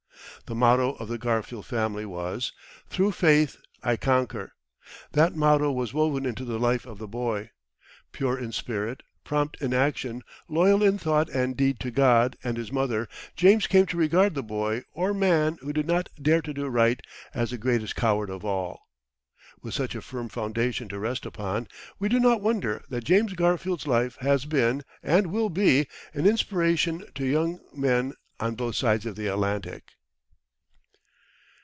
The 0.47 0.55
motto 0.55 0.93
of 0.93 1.07
the 1.07 1.17
Garfield 1.19 1.65
family 1.65 2.03
was, 2.05 2.51
"Through 2.89 3.13
faith 3.13 3.55
I 3.83 3.95
conquer." 3.95 4.51
That 5.13 5.33
motto 5.33 5.71
was 5.71 5.93
woven 5.93 6.25
into 6.25 6.43
the 6.43 6.59
life 6.59 6.85
of 6.85 6.97
the 6.97 7.07
boy. 7.07 7.51
Pure 8.11 8.37
in 8.39 8.51
spirit, 8.51 9.01
prompt 9.23 9.55
in 9.61 9.73
action, 9.73 10.23
loyal 10.49 10.83
in 10.83 10.97
thought 10.97 11.29
and 11.29 11.55
deed 11.55 11.79
to 11.81 11.89
God 11.91 12.37
and 12.43 12.57
his 12.57 12.69
mother, 12.69 13.07
James 13.37 13.65
came 13.65 13.85
to 13.85 13.97
regard 13.97 14.33
the 14.35 14.43
boy 14.43 14.83
or 14.93 15.13
man 15.13 15.57
who 15.61 15.71
did 15.71 15.87
not 15.87 16.09
dare 16.21 16.41
to 16.41 16.53
do 16.53 16.65
right 16.67 16.99
as 17.33 17.51
the 17.51 17.57
greatest 17.57 17.95
coward 17.95 18.29
of 18.29 18.43
all. 18.43 18.89
With 19.61 19.73
such 19.73 19.95
a 19.95 20.01
firm 20.01 20.27
foundation 20.27 20.89
to 20.89 20.99
rest 20.99 21.25
upon, 21.25 21.69
we 21.97 22.09
do 22.09 22.19
not 22.19 22.41
wonder 22.41 22.83
that 22.89 23.05
James 23.05 23.31
Garfield's 23.33 23.87
life 23.87 24.17
has 24.17 24.43
been, 24.43 24.83
and 25.01 25.27
will 25.27 25.49
be, 25.51 25.87
an 26.13 26.25
inspiration 26.25 27.05
to 27.15 27.21
many 27.21 27.31
young 27.31 27.59
men 27.73 28.13
on 28.41 28.55
both 28.55 28.75
sides 28.75 29.05
of 29.05 29.15
the 29.15 29.27
Atlantic. 29.27 29.93